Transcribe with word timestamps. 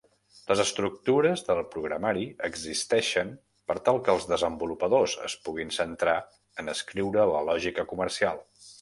Les 0.51 0.61
estructures 0.61 1.43
de 1.49 1.57
programari 1.75 2.23
existeixen 2.49 3.29
per 3.73 3.77
tal 3.89 4.03
que 4.09 4.15
els 4.17 4.27
desenvolupadors 4.33 5.17
es 5.31 5.39
puguin 5.47 5.77
centrar 5.79 6.19
en 6.65 6.77
escriure 6.79 7.31
la 7.37 7.49
lògica 7.53 7.91
comercial. 7.95 8.47